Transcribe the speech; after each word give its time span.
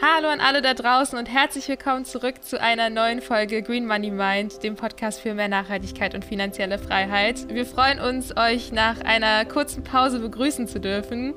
Hallo 0.00 0.28
an 0.28 0.38
alle 0.38 0.62
da 0.62 0.74
draußen 0.74 1.18
und 1.18 1.26
herzlich 1.26 1.66
willkommen 1.66 2.04
zurück 2.04 2.44
zu 2.44 2.60
einer 2.60 2.88
neuen 2.88 3.20
Folge 3.20 3.62
Green 3.62 3.84
Money 3.84 4.12
Mind, 4.12 4.62
dem 4.62 4.76
Podcast 4.76 5.20
für 5.20 5.34
mehr 5.34 5.48
Nachhaltigkeit 5.48 6.14
und 6.14 6.24
finanzielle 6.24 6.78
Freiheit. 6.78 7.52
Wir 7.52 7.66
freuen 7.66 7.98
uns, 7.98 8.36
euch 8.36 8.70
nach 8.70 9.00
einer 9.00 9.44
kurzen 9.44 9.82
Pause 9.82 10.20
begrüßen 10.20 10.68
zu 10.68 10.78
dürfen. 10.78 11.34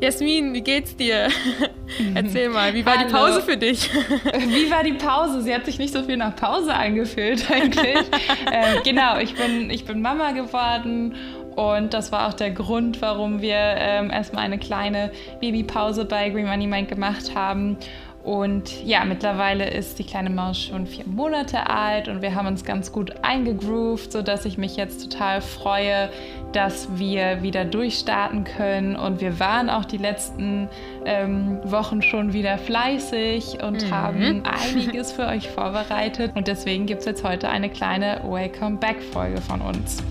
Jasmin, 0.00 0.54
wie 0.54 0.62
geht's 0.62 0.96
dir? 0.96 1.28
Erzähl 2.14 2.48
mal, 2.48 2.72
wie 2.72 2.86
war 2.86 2.96
Hallo. 2.96 3.08
die 3.08 3.12
Pause 3.12 3.42
für 3.42 3.56
dich? 3.58 3.92
wie 3.92 4.70
war 4.70 4.84
die 4.84 4.94
Pause? 4.94 5.42
Sie 5.42 5.54
hat 5.54 5.66
sich 5.66 5.78
nicht 5.78 5.92
so 5.92 6.02
viel 6.04 6.16
nach 6.16 6.34
Pause 6.34 6.72
eingefühlt 6.72 7.50
eigentlich. 7.50 7.98
äh, 8.50 8.80
genau, 8.84 9.18
ich 9.18 9.34
bin, 9.34 9.68
ich 9.68 9.84
bin 9.84 10.00
Mama 10.00 10.30
geworden 10.30 11.14
und 11.58 11.92
das 11.92 12.12
war 12.12 12.28
auch 12.28 12.34
der 12.34 12.52
Grund, 12.52 13.02
warum 13.02 13.42
wir 13.42 13.56
ähm, 13.56 14.10
erstmal 14.10 14.44
eine 14.44 14.58
kleine 14.58 15.10
Babypause 15.40 16.04
bei 16.04 16.30
Green 16.30 16.46
Money 16.46 16.68
Mind 16.68 16.88
gemacht 16.88 17.34
haben. 17.34 17.76
Und 18.22 18.84
ja, 18.84 19.04
mittlerweile 19.04 19.68
ist 19.68 19.98
die 19.98 20.04
kleine 20.04 20.30
Maus 20.30 20.62
schon 20.62 20.86
vier 20.86 21.04
Monate 21.08 21.68
alt 21.68 22.06
und 22.06 22.22
wir 22.22 22.36
haben 22.36 22.46
uns 22.46 22.64
ganz 22.64 22.92
gut 22.92 23.12
eingegroovt, 23.22 24.12
sodass 24.12 24.44
ich 24.44 24.56
mich 24.56 24.76
jetzt 24.76 25.10
total 25.10 25.40
freue, 25.40 26.10
dass 26.52 26.96
wir 26.96 27.42
wieder 27.42 27.64
durchstarten 27.64 28.44
können. 28.44 28.94
Und 28.94 29.20
wir 29.20 29.40
waren 29.40 29.68
auch 29.68 29.84
die 29.84 29.96
letzten 29.96 30.68
ähm, 31.06 31.58
Wochen 31.64 32.02
schon 32.02 32.32
wieder 32.32 32.56
fleißig 32.58 33.64
und 33.64 33.84
mhm. 33.84 33.90
haben 33.90 34.42
einiges 34.44 35.10
für 35.10 35.26
euch 35.26 35.48
vorbereitet. 35.48 36.36
Und 36.36 36.46
deswegen 36.46 36.86
gibt 36.86 37.00
es 37.00 37.06
jetzt 37.06 37.24
heute 37.24 37.48
eine 37.48 37.68
kleine 37.68 38.20
Welcome 38.24 38.76
Back-Folge 38.76 39.40
von 39.40 39.60
uns. 39.60 40.04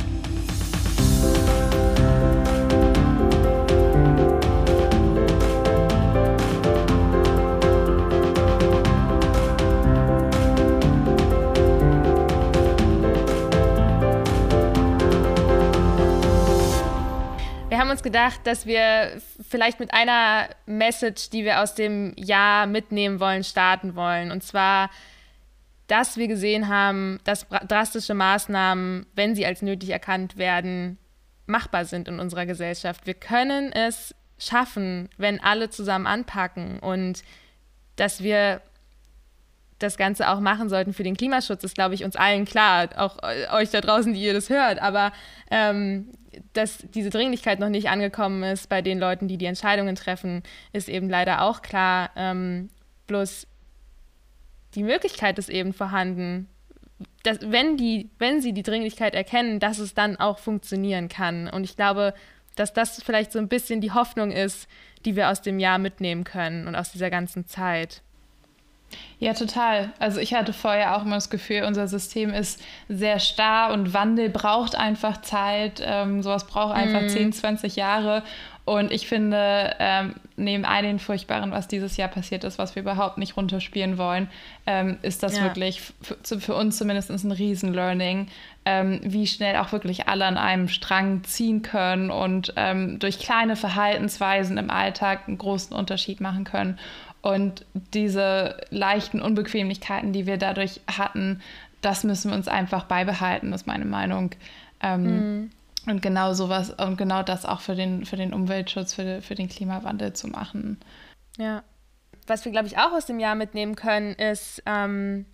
Wir 17.70 17.79
haben 17.79 17.90
uns 17.90 18.01
gedacht, 18.01 18.40
dass 18.46 18.65
wir 18.65 19.21
vielleicht 19.49 19.82
mit 19.82 19.93
einer 19.93 20.48
Message, 20.65 21.29
die 21.32 21.43
wir 21.43 21.62
aus 21.62 21.76
dem 21.76 22.13
Jahr 22.15 22.65
mitnehmen 22.65 23.20
wollen, 23.20 23.43
starten 23.43 23.96
wollen. 23.96 24.32
Und 24.32 24.41
zwar, 24.41 24.90
dass 25.87 26.15
wir 26.15 26.29
gesehen 26.29 26.70
haben, 26.70 27.20
dass 27.26 27.46
drastische 27.68 28.13
Maßnahmen, 28.13 29.05
wenn 29.15 29.35
sie 29.35 29.46
als 29.46 29.62
nötig 29.62 29.90
erkannt 29.90 30.37
werden, 30.37 30.98
machbar 31.46 31.84
sind 31.84 32.07
in 32.07 32.21
unserer 32.21 32.46
Gesellschaft. 32.46 33.05
Wir 33.05 33.15
können 33.15 33.74
es 33.74 34.15
schaffen, 34.37 35.09
wenn 35.18 35.41
alle 35.41 35.70
zusammen 35.70 36.07
anpacken 36.07 36.79
und 36.79 37.21
dass 37.98 38.24
wir 38.24 38.62
das 39.80 39.98
Ganze 39.98 40.30
auch 40.30 40.40
machen 40.40 40.70
sollten 40.70 40.94
für 40.94 41.04
den 41.04 41.16
Klimaschutz, 41.16 41.64
ist, 41.64 41.76
glaube 41.76 41.96
ich, 41.96 42.04
uns 42.04 42.16
allen 42.16 42.46
klar, 42.46 42.90
auch 42.96 43.18
euch 43.54 43.70
da 43.70 43.82
draußen, 43.82 44.14
die 44.14 44.22
ihr 44.22 44.34
das 44.34 44.50
hört. 44.50 44.80
Aber 44.80 45.12
ähm, 45.52 46.10
dass 46.54 46.80
diese 46.94 47.10
Dringlichkeit 47.10 47.60
noch 47.60 47.70
nicht 47.70 47.90
angekommen 47.90 48.44
ist 48.44 48.70
bei 48.70 48.82
den 48.82 49.00
Leuten, 49.00 49.28
die 49.28 49.38
die 49.38 49.46
Entscheidungen 49.46 49.96
treffen, 49.96 50.44
ist 50.74 50.90
eben 50.90 51.10
leider 51.10 51.42
auch 51.42 51.62
klar. 51.62 52.12
Ähm, 52.16 52.70
bloß 53.08 53.48
die 54.76 54.84
Möglichkeit 54.84 55.40
ist 55.40 55.50
eben 55.50 55.74
vorhanden, 55.74 56.48
dass, 57.24 57.40
wenn, 57.42 57.78
die, 57.78 58.10
wenn 58.20 58.42
sie 58.42 58.54
die 58.54 58.64
Dringlichkeit 58.64 59.16
erkennen, 59.16 59.60
dass 59.60 59.80
es 59.80 59.94
dann 59.94 60.18
auch 60.18 60.40
funktionieren 60.40 61.10
kann. 61.10 61.48
Und 61.48 61.64
ich 61.64 61.76
glaube, 61.76 62.14
dass 62.55 62.74
das 62.74 63.02
vielleicht 63.04 63.32
so 63.32 63.40
ein 63.40 63.48
bisschen 63.48 63.82
die 63.82 63.92
Hoffnung 63.92 64.31
ist, 64.31 64.68
die 65.06 65.16
wir 65.16 65.30
aus 65.30 65.42
dem 65.42 65.59
Jahr 65.59 65.78
mitnehmen 65.78 66.24
können 66.24 66.68
und 66.68 66.75
aus 66.75 66.92
dieser 66.92 67.09
ganzen 67.09 67.46
Zeit. 67.48 68.02
Ja, 69.19 69.34
total. 69.34 69.91
Also 70.00 70.19
ich 70.19 70.34
hatte 70.34 70.53
vorher 70.53 70.96
auch 70.96 71.03
immer 71.03 71.16
das 71.16 71.30
Gefühl, 71.30 71.63
unser 71.63 71.88
System 71.88 72.31
ist 72.31 72.62
sehr 72.88 73.19
starr 73.19 73.74
und 73.74 73.94
Wandel 73.94 74.30
braucht 74.30 74.75
einfach 74.75 75.22
Zeit. 75.22 75.81
Ähm, 75.84 76.22
sowas 76.22 76.46
braucht 76.46 76.75
einfach 76.75 77.02
mm. 77.02 77.09
10, 77.09 77.34
20 77.34 77.75
Jahre. 77.75 78.24
Und 78.68 78.92
ich 78.92 79.08
finde, 79.08 79.75
ähm, 79.80 80.16
neben 80.36 80.66
all 80.66 80.81
den 80.81 81.00
Furchtbaren, 81.00 81.52
was 81.52 81.70
dieses 81.70 81.96
Jahr 81.96 82.09
passiert 82.09 82.44
ist, 82.44 82.59
was 82.59 82.75
wir 82.75 82.81
überhaupt 82.81 83.18
nicht 83.18 83.38
runterspielen 83.38 83.98
wollen, 83.98 84.30
ähm, 84.66 84.98
ist 85.04 85.24
das 85.24 85.38
ja. 85.38 85.44
wirklich 85.44 85.81
für, 86.02 86.40
für, 86.42 86.54
uns 86.54 86.78
zumindest 86.78 87.09
ein 87.09 87.31
Riesen-Learning, 87.31 88.28
ähm, 88.70 89.00
wie 89.02 89.28
schnell 89.28 89.56
auch 89.56 89.72
wirklich 89.72 90.10
alle 90.10 90.26
an 90.26 90.36
einem 90.36 90.68
Strang 90.68 91.24
ziehen 91.24 91.62
können 91.62 92.12
und 92.12 92.52
ähm, 92.58 93.00
durch 93.00 93.18
kleine 93.18 93.56
Verhaltensweisen 93.56 94.58
im 94.58 94.70
Alltag 94.70 95.22
einen 95.26 95.38
großen 95.38 95.74
Unterschied 95.74 96.20
machen 96.20 96.44
können. 96.44 96.78
Und 97.22 97.66
diese 97.94 98.58
leichten 98.70 99.22
Unbequemlichkeiten, 99.22 100.12
die 100.12 100.26
wir 100.26 100.36
dadurch 100.36 100.82
hatten, 100.86 101.40
das 101.80 102.04
müssen 102.04 102.32
wir 102.32 102.36
uns 102.36 102.50
einfach 102.50 102.84
beibehalten, 102.84 103.54
ist 103.54 103.68
meine 103.68 103.86
Meinung. 103.86 104.32
Ähm, 104.82 105.04
mhm. 105.04 105.52
Und 105.86 106.02
genau 106.02 106.34
sowas 106.34 106.70
und 106.72 106.98
genau 106.98 107.24
das 107.24 107.46
auch 107.46 107.62
für 107.62 107.76
den, 107.76 108.06
für 108.06 108.18
den 108.18 108.34
Umweltschutz, 108.34 108.94
für, 108.94 109.22
für 109.22 109.36
den 109.36 109.48
Klimawandel 109.48 110.12
zu 110.12 110.28
machen. 110.28 110.78
Ja. 111.38 111.64
Was 112.28 112.44
wir, 112.44 112.52
glaube 112.52 112.68
ich, 112.68 112.78
auch 112.78 112.92
aus 112.92 113.06
dem 113.06 113.22
Jahr 113.22 113.36
mitnehmen 113.36 113.78
können, 113.78 114.14
ist, 114.16 114.62
ähm, 114.66 115.26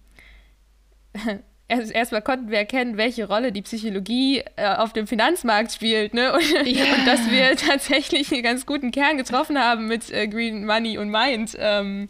erstmal 1.67 2.21
konnten 2.21 2.49
wir 2.49 2.57
erkennen, 2.57 2.97
welche 2.97 3.27
Rolle 3.27 3.51
die 3.51 3.61
Psychologie 3.61 4.43
äh, 4.55 4.75
auf 4.75 4.93
dem 4.93 5.07
Finanzmarkt 5.07 5.71
spielt. 5.71 6.13
Ne? 6.13 6.33
Und, 6.33 6.67
yeah. 6.67 6.95
und, 6.95 7.07
dass 7.07 7.29
wir 7.29 7.55
tatsächlich 7.55 8.31
einen 8.31 8.43
ganz 8.43 8.65
guten 8.65 8.91
Kern 8.91 9.17
getroffen 9.17 9.57
haben 9.57 9.87
mit 9.87 10.11
äh, 10.11 10.27
Green 10.27 10.65
Money 10.65 10.97
und 10.97 11.09
Mind. 11.09 11.55
Ähm, 11.59 12.09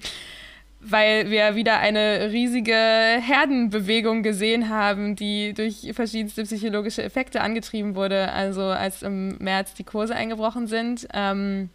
weil 0.86 1.32
wir 1.32 1.56
wieder 1.56 1.80
eine 1.80 2.32
riesige 2.32 2.74
Herdenbewegung 2.74 4.22
gesehen 4.22 4.70
haben, 4.70 5.16
die 5.16 5.54
durch 5.54 5.90
verschiedenste 5.94 6.44
psychologische 6.44 7.04
Effekte 7.04 7.42
angetrieben 7.42 7.96
wurde. 7.96 8.32
Also 8.34 8.64
als 8.64 9.02
im 9.02 9.38
März 9.38 9.74
die 9.76 9.86
Kurse 9.86 10.14
eingebrochen 10.14 10.68
sind, 10.68 11.08
ähm, 11.14 11.70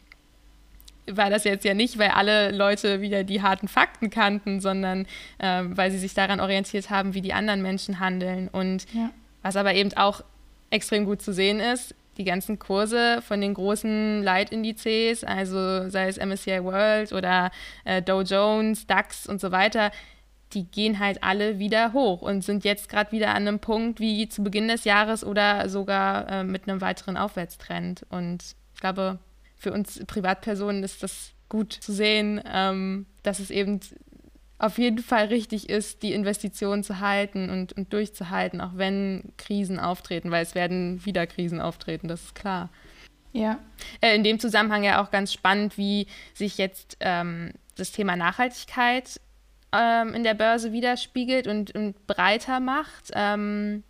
war 1.11 1.31
das 1.31 1.45
jetzt 1.45 1.65
ja 1.65 1.75
nicht, 1.75 1.99
weil 1.99 2.11
alle 2.11 2.51
Leute 2.51 3.01
wieder 3.01 3.25
die 3.25 3.43
harten 3.43 3.69
Fakten 3.69 4.11
kannten, 4.11 4.61
sondern 4.61 5.07
äh, 5.39 5.63
weil 5.65 5.91
sie 5.91 5.99
sich 5.99 6.15
daran 6.15 6.41
orientiert 6.41 6.91
haben, 6.91 7.15
wie 7.15 7.21
die 7.21 7.33
anderen 7.33 7.63
Menschen 7.63 8.01
handeln. 8.01 8.49
Und 8.49 8.87
ja. 8.93 9.11
was 9.43 9.57
aber 9.57 9.75
eben 9.75 9.93
auch 9.95 10.23
extrem 10.71 11.05
gut 11.05 11.23
zu 11.23 11.33
sehen 11.33 11.61
ist, 11.61 11.95
die 12.19 12.25
ganzen 12.25 12.59
Kurse 12.59 13.23
von 13.23 13.41
den 13.41 13.55
großen 13.55 14.23
Leitindizes, 14.23 15.25
also 15.25 15.89
sei 15.89 16.09
es 16.09 16.19
MSCI 16.19 16.65
World 16.65 17.13
oder 17.13 17.51
äh, 17.85 18.03
Dow 18.03 18.23
Jones, 18.23 18.87
DAX 18.87 19.27
und 19.27 19.41
so 19.41 19.53
weiter, 19.53 19.93
die 20.53 20.65
gehen 20.65 20.99
halt 20.99 21.23
alle 21.23 21.59
wieder 21.59 21.93
hoch 21.93 22.23
und 22.23 22.43
sind 22.43 22.65
jetzt 22.65 22.89
gerade 22.89 23.13
wieder 23.13 23.29
an 23.29 23.47
einem 23.47 23.61
Punkt 23.61 24.01
wie 24.01 24.29
zu 24.29 24.43
Beginn 24.43 24.69
des 24.69 24.85
Jahres 24.85 25.25
oder 25.25 25.69
sogar 25.69 26.29
äh, 26.29 26.45
mit 26.45 26.69
einem 26.69 26.81
weiteren 26.81 27.17
Aufwärtstrend. 27.17 28.07
Und 28.11 28.57
ich 28.75 28.81
glaube, 28.81 29.19
für 29.59 29.73
uns 29.73 30.01
Privatpersonen 30.07 30.83
ist 30.83 31.03
das 31.03 31.33
gut 31.49 31.73
zu 31.73 31.93
sehen, 31.93 32.41
ähm, 32.47 33.07
dass 33.23 33.41
es 33.41 33.51
eben 33.51 33.81
auf 34.59 34.79
jeden 34.79 34.99
Fall 34.99 35.27
richtig 35.27 35.69
ist, 35.69 36.03
die 36.03 36.13
Investitionen 36.13 36.83
zu 36.83 36.99
halten 37.01 37.49
und, 37.49 37.73
und 37.75 37.93
durchzuhalten, 37.93 38.61
auch 38.61 38.73
wenn 38.75 39.33
Krisen 39.37 39.79
auftreten, 39.79 40.31
weil 40.31 40.43
es 40.43 40.55
werden 40.55 41.05
wieder 41.05 41.27
Krisen 41.27 41.61
auftreten, 41.61 42.09
das 42.09 42.23
ist 42.23 42.35
klar. 42.35 42.71
Ja. 43.33 43.59
Äh, 44.01 44.17
in 44.17 44.25
dem 44.25 44.41
Zusammenhang 44.41 44.83
ja 44.83 45.03
auch 45.03 45.11
ganz 45.11 45.33
spannend, 45.33 45.79
wie 45.79 46.07
sich 46.35 46.59
jetzt 46.59 46.97
ähm, 47.01 47.53
das 47.77 47.93
Thema 47.93 48.17
Nachhaltigkeit 48.17 49.21
ähm, 49.73 50.15
in 50.15 50.25
der 50.25 50.35
Börse 50.35 50.73
widerspiegelt 50.73 51.47
und, 51.47 51.75
und 51.75 52.07
breiter 52.07 52.59
macht. 52.59 53.11
Ähm, 53.15 53.85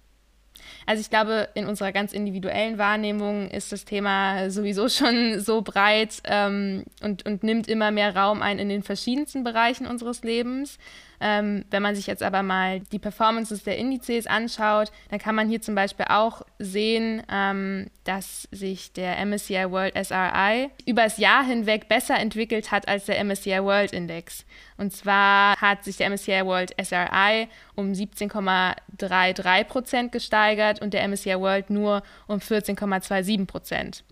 also 0.87 1.01
ich 1.01 1.11
glaube, 1.11 1.49
in 1.55 1.67
unserer 1.67 1.93
ganz 1.93 2.13
individuellen 2.13 2.79
Wahrnehmung 2.79 3.51
ist 3.51 3.73
das 3.73 3.85
Thema 3.85 4.51
sowieso 4.51 4.89
schon 4.89 5.41
so 5.41 5.63
breit 5.63 6.23
ähm, 6.25 6.85
und, 7.03 7.27
und 7.27 7.43
nimmt 7.43 7.69
immer 7.69 7.91
mehr 7.91 8.15
Raum 8.17 8.43
ein 8.43 8.59
in 8.59 8.69
den 8.69 8.83
verschiedensten 8.83 9.45
Bereichen 9.45 9.87
unseres 9.87 10.23
Lebens. 10.23 10.79
Ähm, 11.21 11.65
wenn 11.71 11.83
man 11.83 11.97
sich 11.97 12.07
jetzt 12.07 12.23
aber 12.23 12.43
mal 12.43 12.81
die 12.93 12.99
Performances 12.99 13.65
der 13.65 13.77
Indizes 13.77 14.27
anschaut, 14.27 14.93
dann 15.11 15.19
kann 15.19 15.35
man 15.35 15.49
hier 15.49 15.61
zum 15.61 15.75
Beispiel 15.75 16.07
auch 16.09 16.43
sehen, 16.59 17.23
ähm, 17.31 17.87
dass 18.05 18.49
sich 18.51 18.93
der 18.93 19.25
MSCI 19.25 19.71
World 19.71 19.95
SRI 19.97 20.71
über 20.87 21.05
das 21.05 21.19
Jahr 21.19 21.45
hinweg 21.45 21.89
besser 21.89 22.19
entwickelt 22.19 22.71
hat 22.71 22.89
als 22.89 23.07
der 23.07 23.23
MSCI 23.23 23.63
World 23.63 23.93
Index. 23.93 24.45
Und 24.77 24.93
zwar 24.93 25.57
hat 25.61 25.85
sich 25.85 25.97
der 25.97 26.11
MSCI 26.11 26.45
World 26.45 26.75
SRI 26.83 27.49
um 27.77 27.93
17,33 27.93 29.65
Prozent 29.65 30.13
gesteigert 30.13 30.83
und 30.83 30.95
der 30.95 31.07
MSCI 31.07 31.39
World 31.39 31.71
nur 31.71 32.03
um 32.27 32.39
14,27 32.39 33.47
Prozent. 33.47 34.05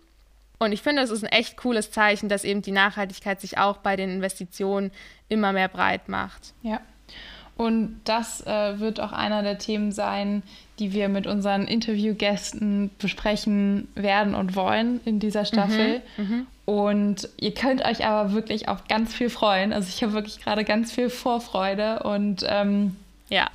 Und 0.58 0.72
ich 0.72 0.82
finde, 0.82 1.02
es 1.02 1.10
ist 1.10 1.22
ein 1.22 1.31
echt 1.31 1.56
cooles 1.56 1.90
Zeichen, 1.90 2.28
dass 2.28 2.44
eben 2.44 2.62
die 2.62 2.72
Nachhaltigkeit 2.72 3.40
sich 3.40 3.58
auch 3.58 3.78
bei 3.78 3.96
den 3.96 4.08
Investitionen 4.08 4.90
immer 5.28 5.52
mehr 5.52 5.69
breit 5.69 6.08
macht. 6.08 6.54
Ja, 6.62 6.81
Und 7.56 8.00
das 8.04 8.46
äh, 8.46 8.80
wird 8.80 9.00
auch 9.00 9.12
einer 9.12 9.42
der 9.42 9.58
Themen 9.58 9.90
sein, 9.90 10.42
die 10.78 10.92
wir 10.92 11.08
mit 11.08 11.26
unseren 11.26 11.66
Interviewgästen 11.66 12.90
besprechen 12.98 13.88
werden 13.94 14.34
und 14.34 14.54
wollen 14.56 15.00
in 15.04 15.20
dieser 15.20 15.46
Staffel. 15.46 16.02
Mhm, 16.18 16.24
mhm. 16.24 16.46
und 16.66 17.28
ihr 17.38 17.54
könnt 17.54 17.82
euch 17.82 18.04
aber 18.04 18.32
wirklich 18.32 18.68
auf 18.68 18.86
ganz 18.88 19.14
viel 19.14 19.30
freuen. 19.30 19.72
Also 19.72 19.88
ich 19.88 20.02
habe 20.02 20.12
wirklich 20.12 20.40
gerade 20.40 20.64
ganz 20.64 20.92
viel 20.92 21.08
Vorfreude 21.08 22.02
und 22.02 22.44
ähm, 22.46 22.96
ja. 23.28 23.50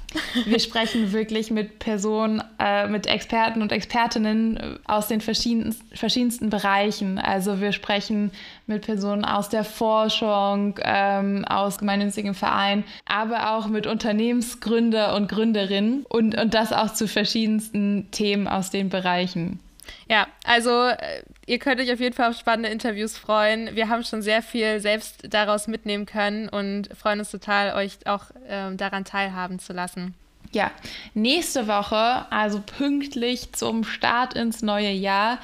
Wir 0.45 0.59
sprechen 0.59 1.13
wirklich 1.13 1.49
mit 1.49 1.79
Personen, 1.79 2.43
äh, 2.59 2.87
mit 2.87 3.07
Experten 3.07 3.61
und 3.61 3.71
Expertinnen 3.71 4.57
äh, 4.57 4.79
aus 4.85 5.07
den 5.07 5.21
verschiedensten, 5.21 5.95
verschiedensten 5.95 6.49
Bereichen. 6.49 7.17
Also 7.17 7.61
wir 7.61 7.71
sprechen 7.71 8.31
mit 8.67 8.83
Personen 8.83 9.23
aus 9.23 9.47
der 9.47 9.63
Forschung, 9.63 10.77
ähm, 10.83 11.45
aus 11.45 11.77
gemeinnützigen 11.77 12.33
Vereinen, 12.33 12.83
aber 13.05 13.55
auch 13.55 13.67
mit 13.67 13.87
Unternehmensgründer 13.87 15.15
und 15.15 15.29
Gründerinnen 15.29 16.05
und, 16.09 16.37
und 16.37 16.53
das 16.53 16.73
auch 16.73 16.93
zu 16.93 17.07
verschiedensten 17.07 18.09
Themen 18.11 18.47
aus 18.49 18.71
den 18.71 18.89
Bereichen. 18.89 19.59
Ja, 20.07 20.27
also 20.45 20.87
äh, 20.87 21.23
ihr 21.45 21.59
könnt 21.59 21.79
euch 21.79 21.91
auf 21.91 21.99
jeden 21.99 22.15
Fall 22.15 22.29
auf 22.29 22.37
spannende 22.37 22.69
Interviews 22.69 23.17
freuen. 23.17 23.75
Wir 23.75 23.89
haben 23.89 24.03
schon 24.03 24.21
sehr 24.21 24.41
viel 24.41 24.79
selbst 24.79 25.33
daraus 25.33 25.67
mitnehmen 25.67 26.05
können 26.05 26.49
und 26.49 26.89
freuen 26.95 27.19
uns 27.19 27.31
total, 27.31 27.75
euch 27.75 28.05
auch 28.05 28.25
ähm, 28.47 28.77
daran 28.77 29.05
teilhaben 29.05 29.59
zu 29.59 29.73
lassen. 29.73 30.13
Ja, 30.51 30.71
nächste 31.13 31.67
Woche, 31.67 32.25
also 32.29 32.61
pünktlich 32.61 33.53
zum 33.53 33.83
Start 33.83 34.33
ins 34.33 34.61
neue 34.61 34.91
Jahr, 34.91 35.37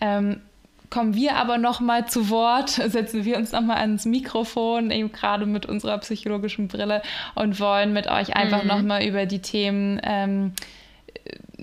ähm, 0.00 0.42
kommen 0.90 1.14
wir 1.14 1.36
aber 1.36 1.56
noch 1.56 1.80
mal 1.80 2.06
zu 2.06 2.28
Wort, 2.28 2.68
setzen 2.86 3.24
wir 3.24 3.38
uns 3.38 3.52
noch 3.52 3.62
mal 3.62 3.76
ans 3.76 4.04
Mikrofon, 4.04 4.90
eben 4.90 5.12
gerade 5.12 5.46
mit 5.46 5.64
unserer 5.64 5.96
psychologischen 5.98 6.68
Brille 6.68 7.00
und 7.34 7.58
wollen 7.60 7.92
mit 7.92 8.08
euch 8.08 8.36
einfach 8.36 8.62
mhm. 8.62 8.68
noch 8.68 8.82
mal 8.82 9.02
über 9.04 9.24
die 9.24 9.40
Themen 9.40 10.00
ähm, 10.02 10.52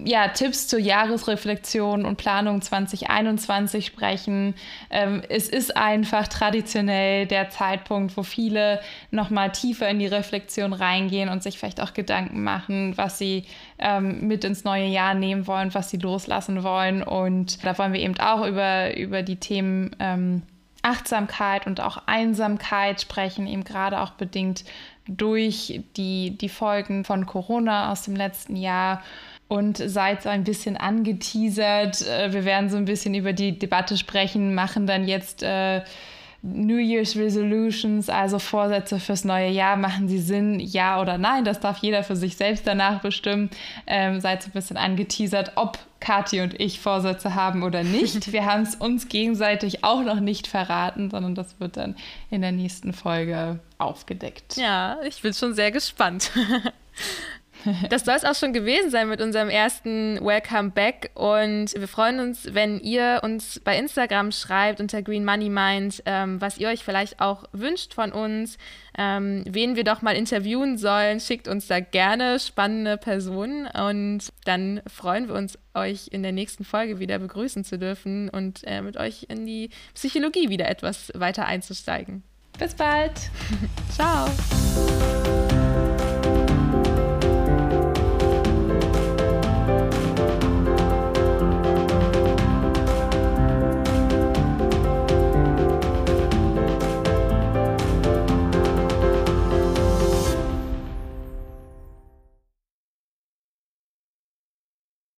ja, 0.06 0.28
Tipps 0.30 0.68
zur 0.68 0.80
Jahresreflexion 0.80 2.06
und 2.06 2.18
Planung 2.18 2.62
2021 2.62 3.86
sprechen. 3.86 4.56
Ähm, 4.90 5.22
es 5.30 5.50
ist 5.50 5.76
einfach 5.76 6.28
traditionell 6.28 7.26
der 7.26 7.50
Zeitpunkt, 7.50 8.18
wo 8.18 8.24
viele 8.24 8.80
nochmal 9.12 9.52
tiefer 9.52 9.90
in 9.90 10.00
die 10.00 10.08
Reflexion 10.08 10.74
reingehen 10.74 11.30
und 11.30 11.44
sich 11.44 11.58
vielleicht 11.58 11.82
auch 11.82 11.94
Gedanken 11.94 12.44
machen, 12.44 12.98
was 12.98 13.18
sie 13.18 13.46
ähm, 13.80 14.28
mit 14.28 14.44
ins 14.44 14.64
neue 14.64 14.88
Jahr 14.88 15.14
nehmen 15.14 15.48
wollen, 15.48 15.74
was 15.74 15.90
sie 15.90 15.98
loslassen 15.98 16.64
wollen. 16.64 17.04
Und 17.04 17.64
da 17.66 17.78
wollen 17.78 17.94
wir 17.94 18.02
eben 18.02 18.20
auch 18.20 18.46
über, 18.46 18.96
über 18.96 19.24
die 19.24 19.38
Themen 19.38 19.96
ähm, 20.00 20.44
Achtsamkeit 20.82 21.68
und 21.68 21.82
auch 21.82 22.04
Einsamkeit 22.06 23.02
sprechen, 23.02 23.48
eben 23.48 23.64
gerade 23.64 24.00
auch 24.00 24.12
bedingt 24.12 24.64
durch 25.08 25.82
die, 25.96 26.38
die 26.38 26.50
Folgen 26.50 27.04
von 27.04 27.26
Corona 27.26 27.92
aus 27.92 28.04
dem 28.04 28.16
letzten 28.16 28.56
Jahr 28.56 29.02
und 29.48 29.78
seid 29.78 30.24
so 30.24 30.30
ein 30.30 30.44
bisschen 30.44 30.78
angeteasert. 30.78 32.08
Äh, 32.08 32.34
wir 32.34 32.46
werden 32.46 32.70
so 32.70 32.78
ein 32.78 32.86
bisschen 32.86 33.14
über 33.14 33.34
die 33.34 33.58
Debatte 33.58 33.98
sprechen, 33.98 34.54
machen 34.56 34.88
dann 34.88 35.08
jetzt 35.08 35.44
äh, 35.44 35.82
New 36.44 36.78
Year's 36.78 37.16
Resolutions, 37.16 38.10
also 38.10 38.40
Vorsätze 38.40 39.00
fürs 39.00 39.26
neue 39.26 39.50
Jahr. 39.50 39.76
Machen 39.76 40.08
sie 40.08 40.20
Sinn, 40.20 40.60
ja 40.60 41.02
oder 41.02 41.18
nein? 41.18 41.44
Das 41.46 41.60
darf 41.60 41.80
jeder 41.80 42.04
für 42.04 42.16
sich 42.16 42.38
selbst 42.38 42.68
danach 42.68 43.02
bestimmen. 43.02 43.50
Ähm, 43.88 44.22
seid 44.22 44.44
so 44.44 44.50
ein 44.50 44.54
bisschen 44.54 44.78
angeteasert, 44.78 45.54
ob 45.56 45.80
Kathi 46.00 46.42
und 46.42 46.60
ich 46.60 46.80
Vorsätze 46.80 47.34
haben 47.34 47.64
oder 47.64 47.84
nicht. 47.84 48.32
Wir 48.32 48.46
haben 48.46 48.62
es 48.62 48.76
uns 48.76 49.08
gegenseitig 49.10 49.84
auch 49.84 50.04
noch 50.04 50.20
nicht 50.20 50.48
verraten, 50.48 51.10
sondern 51.10 51.34
das 51.34 51.60
wird 51.60 51.78
dann 51.78 51.96
in 52.30 52.42
der 52.42 52.52
nächsten 52.52 52.94
Folge 52.94 53.60
aufgedeckt. 53.80 54.58
Ja, 54.58 54.98
ich 55.04 55.22
bin 55.22 55.34
schon 55.34 55.54
sehr 55.56 55.72
gespannt. 55.72 56.32
Das 57.90 58.06
soll 58.06 58.16
es 58.16 58.26
auch 58.26 58.36
schon 58.36 58.54
gewesen 58.54 58.90
sein 58.90 59.10
mit 59.10 59.22
unserem 59.22 59.50
ersten 59.50 60.20
Welcome 60.24 60.72
Back. 60.72 61.12
Und 61.14 61.74
wir 61.74 61.88
freuen 61.88 62.20
uns, 62.20 62.54
wenn 62.54 62.80
ihr 62.80 63.22
uns 63.24 63.60
bei 63.64 63.78
Instagram 63.78 64.32
schreibt 64.32 64.80
unter 64.80 65.02
Green 65.02 65.26
Money 65.26 65.50
Mind, 65.50 66.04
ähm, 66.06 66.42
was 66.42 66.58
ihr 66.58 66.70
euch 66.70 66.84
vielleicht 66.84 67.20
auch 67.20 67.46
wünscht 67.52 67.94
von 67.94 68.12
uns, 68.12 68.58
ähm, 68.98 69.44
wen 69.48 69.76
wir 69.76 69.84
doch 69.84 70.02
mal 70.02 70.16
interviewen 70.16 70.78
sollen. 70.78 71.20
Schickt 71.20 71.48
uns 71.48 71.68
da 71.68 71.80
gerne 71.80 72.40
spannende 72.40 72.98
Personen 72.98 73.68
und 73.68 74.30
dann 74.46 74.82
freuen 74.88 75.28
wir 75.28 75.36
uns, 75.36 75.58
euch 75.74 76.08
in 76.12 76.24
der 76.24 76.32
nächsten 76.32 76.64
Folge 76.64 77.00
wieder 77.00 77.20
begrüßen 77.20 77.64
zu 77.64 77.78
dürfen 77.78 78.30
und 78.30 78.62
äh, 78.66 78.82
mit 78.82 78.98
euch 78.98 79.28
in 79.30 79.46
die 79.46 79.70
Psychologie 79.94 80.50
wieder 80.50 80.68
etwas 80.68 81.12
weiter 81.14 81.46
einzusteigen. 81.46 82.24
Bis 82.58 82.74
bald. 82.74 83.14
Ciao. 83.96 84.28